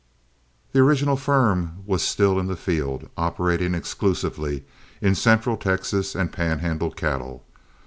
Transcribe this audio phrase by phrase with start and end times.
[0.71, 4.63] The original firm was still in the field, operating exclusively
[4.99, 7.43] in central Texas and Pan Handle cattle.